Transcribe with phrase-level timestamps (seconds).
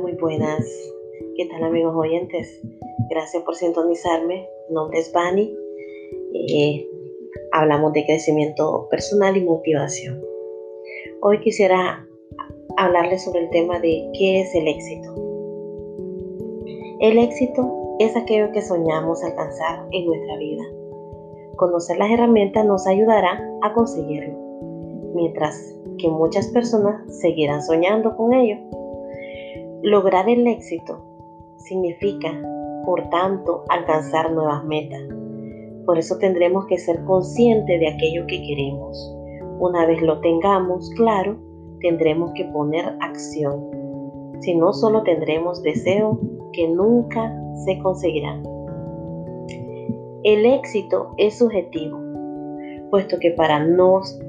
[0.00, 0.64] muy buenas.
[1.36, 2.60] ¿Qué tal amigos oyentes?
[3.10, 4.48] Gracias por sintonizarme.
[4.68, 5.54] Mi nombre es Bani.
[6.32, 6.86] Eh,
[7.52, 10.22] hablamos de crecimiento personal y motivación.
[11.20, 12.06] Hoy quisiera
[12.78, 15.14] hablarles sobre el tema de qué es el éxito.
[17.00, 20.62] El éxito es aquello que soñamos alcanzar en nuestra vida.
[21.56, 24.34] Conocer las herramientas nos ayudará a conseguirlo,
[25.14, 28.56] mientras que muchas personas seguirán soñando con ello.
[29.82, 31.00] Lograr el éxito
[31.56, 32.38] significa,
[32.84, 35.00] por tanto, alcanzar nuevas metas.
[35.86, 39.16] Por eso tendremos que ser conscientes de aquello que queremos.
[39.58, 41.38] Una vez lo tengamos claro,
[41.80, 43.70] tendremos que poner acción.
[44.40, 46.20] Si no, solo tendremos deseo
[46.52, 48.42] que nunca se conseguirán.
[50.24, 51.98] El éxito es subjetivo,
[52.90, 54.20] puesto que para nos,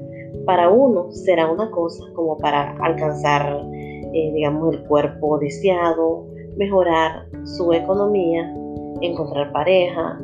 [0.46, 3.66] para uno será una cosa como para alcanzar
[4.12, 8.54] eh, digamos, el cuerpo deseado, mejorar su economía,
[9.00, 10.20] encontrar pareja,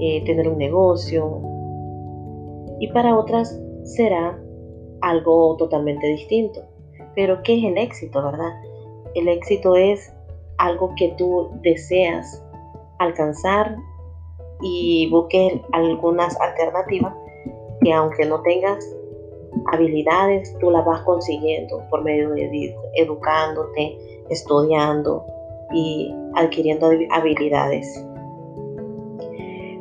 [0.00, 1.40] eh, tener un negocio.
[2.78, 4.38] Y para otras será
[5.02, 6.62] algo totalmente distinto.
[7.14, 8.52] Pero ¿qué es el éxito, verdad?
[9.14, 10.12] El éxito es
[10.58, 12.44] algo que tú deseas
[12.98, 13.76] alcanzar
[14.62, 17.14] y busques algunas alternativas
[17.82, 18.84] que aunque no tengas
[19.72, 23.98] habilidades tú las vas consiguiendo por medio de educándote,
[24.28, 25.24] estudiando
[25.72, 28.04] y adquiriendo habilidades.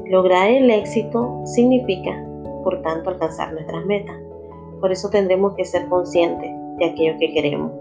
[0.06, 2.26] Lograr el éxito significa,
[2.64, 4.18] por tanto, alcanzar nuestras metas.
[4.80, 7.72] Por eso tendremos que ser conscientes de aquello que queremos.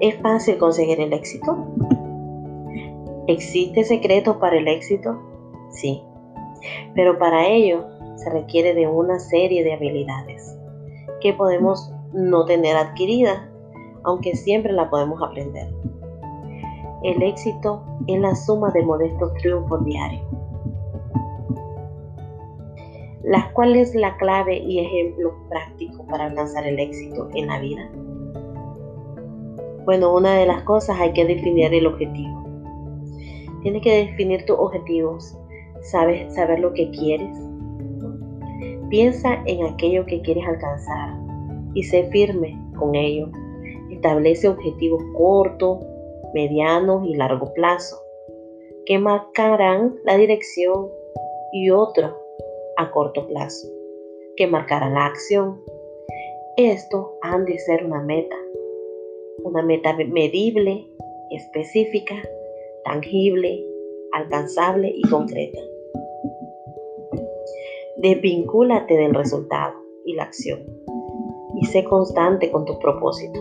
[0.00, 1.56] ¿Es fácil conseguir el éxito?
[3.26, 5.18] ¿Existe secreto para el éxito?
[5.70, 6.02] Sí.
[6.94, 7.84] Pero para ello
[8.16, 10.56] se requiere de una serie de habilidades
[11.20, 13.38] que podemos no tener adquiridas,
[14.04, 15.68] aunque siempre la podemos aprender.
[17.02, 20.22] El éxito es la suma de modestos triunfos diarios.
[23.22, 27.90] ¿Las cuál es la clave y ejemplo práctico para alcanzar el éxito en la vida?
[29.84, 32.44] Bueno, una de las cosas hay que definir el objetivo.
[33.62, 35.38] Tienes que definir tus objetivos,
[35.82, 37.36] sabes saber lo que quieres,
[38.88, 41.14] Piensa en aquello que quieres alcanzar
[41.74, 43.28] y sé firme con ello.
[43.90, 45.78] Establece objetivos cortos,
[46.34, 48.00] medianos y largo plazo
[48.86, 50.88] que marcarán la dirección
[51.52, 52.12] y otros
[52.76, 53.68] a corto plazo
[54.36, 55.60] que marcarán la acción.
[56.56, 58.36] Esto han de ser una meta,
[59.44, 60.86] una meta medible,
[61.30, 62.14] específica,
[62.84, 63.64] tangible,
[64.12, 65.60] alcanzable y concreta.
[68.04, 69.72] Desvincúlate del resultado
[70.04, 70.58] y la acción
[71.54, 73.40] y sé constante con tu propósito.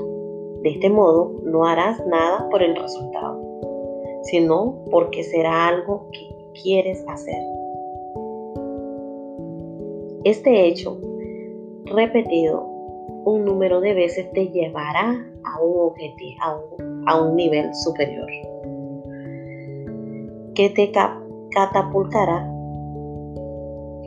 [0.61, 3.41] De este modo no harás nada por el resultado,
[4.21, 7.43] sino porque será algo que quieres hacer.
[10.23, 10.97] Este hecho
[11.83, 12.61] repetido
[13.25, 16.39] un número de veces te llevará a un objetivo,
[17.05, 18.27] a un, nivel superior,
[20.55, 20.89] que te
[21.51, 22.52] catapultará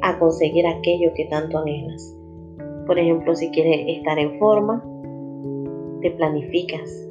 [0.06, 2.16] a conseguir aquello que tanto anhelas.
[2.86, 4.82] Por ejemplo, si quieres estar en forma,
[6.00, 7.08] te planificas.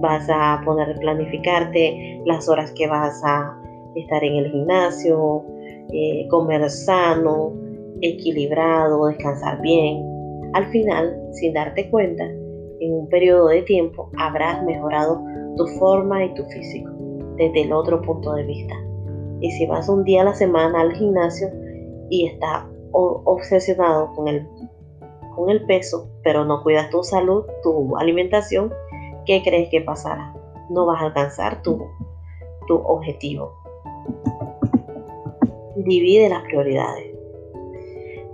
[0.00, 3.58] Vas a poner planificarte las horas que vas a
[3.94, 5.44] estar en el gimnasio,
[5.92, 7.52] eh, comer sano,
[8.02, 10.04] equilibrado, descansar bien.
[10.52, 12.24] Al final, sin darte cuenta,
[12.80, 15.20] en un periodo de tiempo habrás mejorado
[15.56, 16.90] tu forma y tu físico
[17.36, 18.74] desde el otro punto de vista.
[19.40, 21.48] Y si vas un día a la semana al gimnasio,
[22.10, 24.48] y está obsesionado con el,
[25.34, 28.72] con el peso, pero no cuidas tu salud, tu alimentación,
[29.26, 30.34] ¿qué crees que pasará?
[30.70, 31.86] No vas a alcanzar tu,
[32.66, 33.52] tu objetivo.
[35.76, 37.14] Divide las prioridades.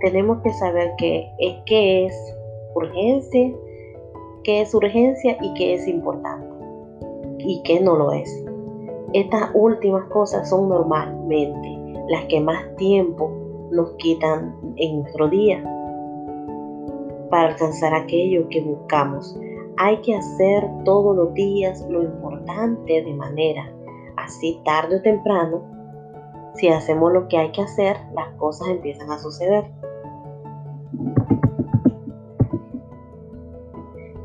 [0.01, 2.37] Tenemos que saber qué es, qué es
[2.75, 3.51] urgencia,
[4.43, 6.47] qué es urgencia y qué es importante
[7.39, 8.43] y qué no lo es.
[9.13, 11.69] Estas últimas cosas son normalmente
[12.09, 13.31] las que más tiempo
[13.75, 15.63] nos quitan en nuestro día
[17.29, 19.37] para alcanzar aquello que buscamos.
[19.77, 23.71] Hay que hacer todos los días lo importante de manera
[24.17, 25.61] así tarde o temprano.
[26.55, 29.65] Si hacemos lo que hay que hacer, las cosas empiezan a suceder.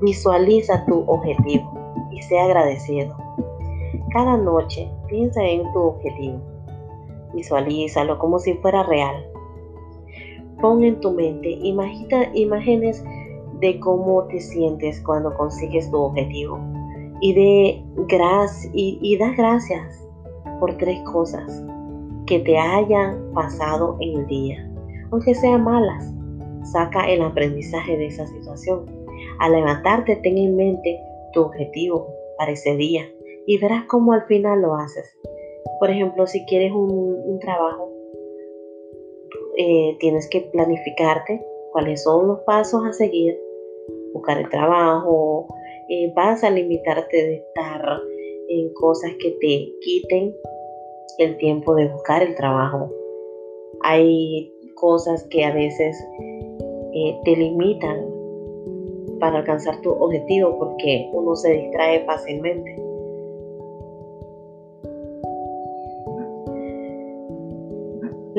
[0.00, 1.72] Visualiza tu objetivo
[2.10, 3.14] y sea agradecido.
[4.12, 6.38] Cada noche piensa en tu objetivo.
[7.34, 9.29] Visualízalo como si fuera real.
[10.60, 13.04] Pon en tu mente imagina, imágenes
[13.60, 16.58] de cómo te sientes cuando consigues tu objetivo.
[17.20, 17.82] y, de
[18.72, 20.08] y, y das gracias
[20.58, 21.62] por tres cosas
[22.26, 24.70] que te hayan pasado en el día,
[25.10, 26.12] aunque sean malas.
[26.62, 28.86] Saca el aprendizaje de esa situación.
[29.40, 31.00] Al levantarte, ten en mente
[31.32, 32.06] tu objetivo
[32.38, 33.02] para ese día
[33.46, 35.16] y verás cómo al final lo haces.
[35.78, 37.90] Por ejemplo, si quieres un, trabajo,
[39.62, 43.38] eh, tienes que planificarte cuáles son los pasos a seguir,
[44.14, 45.46] buscar el trabajo,
[45.90, 48.00] eh, vas a limitarte de estar
[48.48, 50.34] en cosas que te quiten
[51.18, 52.90] el tiempo de buscar el trabajo.
[53.82, 55.94] Hay cosas que a veces
[56.94, 58.08] eh, te limitan
[59.18, 62.79] para alcanzar tu objetivo porque uno se distrae fácilmente.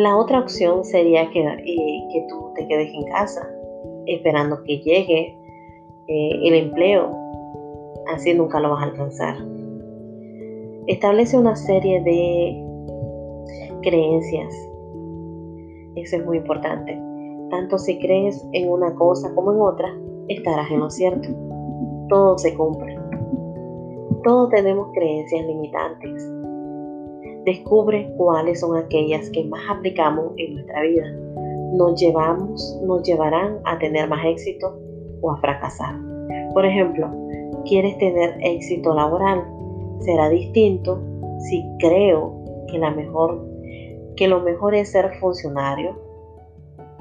[0.02, 3.48] La otra opción sería que, eh, que tú te quedes en casa
[4.08, 5.38] esperando que llegue
[6.08, 7.16] eh, el empleo.
[8.12, 9.36] Así nunca lo vas a alcanzar.
[10.88, 12.66] Establece una serie de
[13.84, 14.52] creencias.
[15.98, 17.00] Eso es muy importante.
[17.52, 19.96] Tanto si crees en una cosa como en otra,
[20.30, 21.30] estarás en lo cierto.
[22.10, 22.98] Todo se cumple.
[24.24, 26.41] Todos tenemos creencias limitantes.
[27.46, 31.12] Descubre cuáles son aquellas que más aplicamos en nuestra vida.
[31.74, 34.78] Nos llevamos, nos llevarán a tener más éxito
[35.22, 35.96] o a fracasar.
[36.54, 37.10] Por ejemplo,
[37.66, 39.44] quieres tener éxito laboral.
[40.00, 41.00] Será distinto
[41.40, 43.52] si creo que la mejor
[44.16, 45.98] que lo mejor es ser funcionario,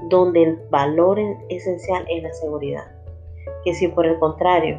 [0.08, 2.84] donde el valor esencial es la seguridad.
[3.64, 4.78] Que si por el contrario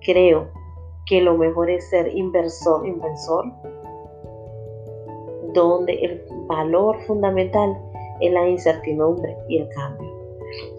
[0.00, 0.48] creo
[1.06, 3.52] que lo mejor es ser inversor, inversor,
[5.52, 7.76] donde el valor fundamental
[8.20, 10.10] es la incertidumbre y el cambio.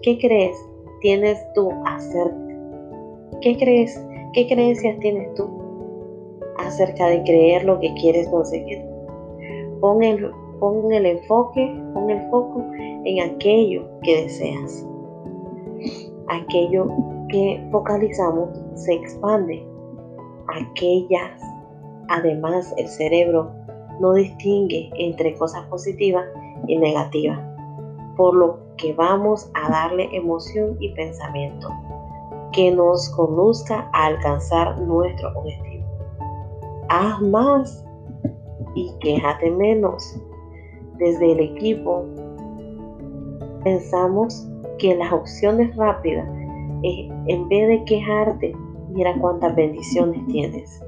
[0.02, 0.56] ¿Qué crees
[1.00, 2.32] tienes tú hacer?
[3.40, 4.04] ¿Qué crees?
[4.32, 5.48] ¿Qué creencias tienes tú
[6.58, 8.82] acerca de creer lo que quieres conseguir?
[9.80, 10.30] Pon el,
[10.92, 12.64] el enfoque, pon el foco
[13.04, 14.86] en aquello que deseas.
[16.28, 16.88] Aquello
[17.28, 19.66] que focalizamos se expande.
[20.48, 21.40] Aquellas,
[22.08, 23.50] además, el cerebro
[24.02, 26.24] no distingue entre cosas positivas
[26.66, 27.38] y negativas,
[28.16, 31.68] por lo que vamos a darle emoción y pensamiento
[32.52, 35.86] que nos conduzca a alcanzar nuestro objetivo.
[36.88, 37.86] Haz más
[38.74, 40.20] y quéjate menos.
[40.98, 42.04] Desde el equipo
[43.62, 46.28] pensamos que las opciones rápidas,
[46.82, 48.52] en vez de quejarte,
[48.90, 50.82] mira cuántas bendiciones tienes.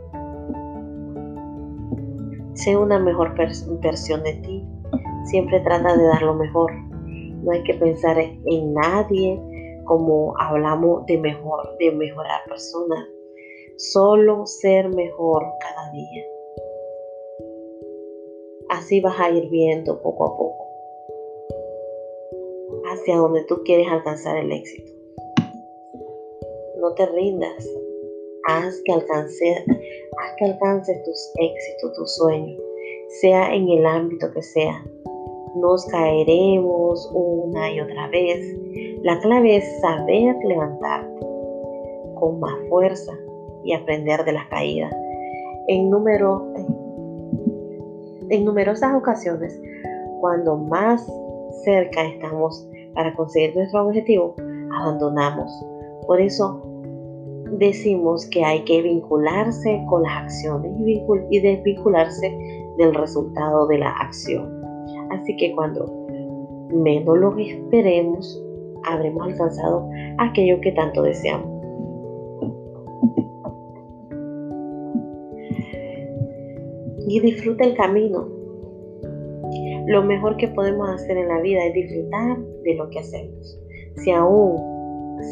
[2.55, 4.65] Sé una mejor versión de ti.
[5.25, 6.73] Siempre trata de dar lo mejor.
[7.43, 9.41] No hay que pensar en nadie
[9.85, 13.07] como hablamos de mejor, de mejorar personas.
[13.77, 16.25] Solo ser mejor cada día.
[18.71, 20.65] Así vas a ir viendo poco a poco
[22.87, 24.93] hacia donde tú quieres alcanzar el éxito.
[26.79, 27.67] No te rindas.
[28.55, 29.65] Haz que, alcance,
[30.39, 32.57] que alcances tus éxitos, tus sueños,
[33.21, 34.81] sea en el ámbito que sea.
[35.57, 38.57] Nos caeremos una y otra vez.
[39.03, 41.27] La clave es saber levantarte
[42.15, 43.13] con más fuerza
[43.65, 44.95] y aprender de las caídas.
[45.67, 45.91] En
[48.31, 49.61] en numerosas ocasiones,
[50.21, 51.05] cuando más
[51.65, 54.37] cerca estamos para conseguir nuestro objetivo,
[54.79, 55.51] abandonamos.
[56.07, 56.74] Por eso
[57.53, 60.73] decimos que hay que vincularse con las acciones
[61.31, 62.37] y desvincularse
[62.79, 64.63] del resultado de la acción.
[65.11, 66.07] Así que cuando
[66.71, 68.43] menos lo esperemos,
[68.85, 71.55] habremos alcanzado aquello que tanto deseamos.
[77.07, 78.29] y disfruta el camino.
[79.87, 83.61] Lo mejor que podemos hacer en la vida es disfrutar de lo que hacemos.
[83.97, 84.57] Si aún,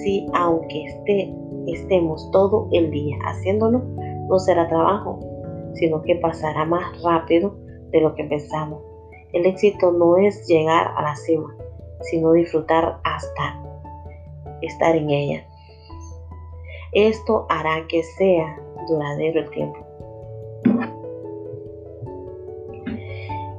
[0.02, 1.35] si aunque esté,
[1.66, 3.83] estemos todo el día haciéndolo,
[4.28, 5.21] no será trabajo,
[5.75, 7.54] sino que pasará más rápido
[7.90, 8.83] de lo que pensamos.
[9.33, 11.54] El éxito no es llegar a la cima,
[12.00, 13.62] sino disfrutar hasta
[14.61, 15.47] estar en ella.
[16.92, 19.78] Esto hará que sea duradero el tiempo.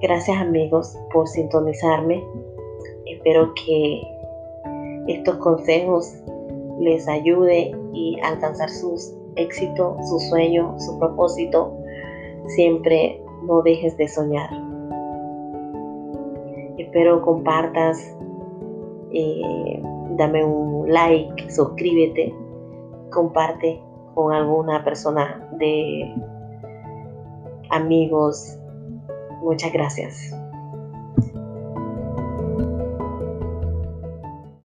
[0.01, 2.23] Gracias amigos por sintonizarme.
[3.05, 4.03] Espero que
[5.07, 6.13] estos consejos
[6.79, 11.77] les ayude y alcanzar sus éxitos, su sueño, su propósito.
[12.47, 14.49] Siempre no dejes de soñar.
[16.77, 18.15] Espero compartas,
[19.11, 19.81] eh,
[20.17, 22.33] dame un like, suscríbete,
[23.11, 23.81] comparte
[24.15, 26.13] con alguna persona de
[27.69, 28.57] amigos.
[29.41, 30.42] Muchas gracias.